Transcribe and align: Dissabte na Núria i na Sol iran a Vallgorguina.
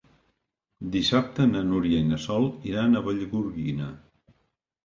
Dissabte 0.95 1.45
na 1.51 1.61
Núria 1.67 1.99
i 2.05 2.07
na 2.13 2.19
Sol 2.25 2.47
iran 2.73 2.97
a 2.97 3.05
Vallgorguina. 3.11 3.93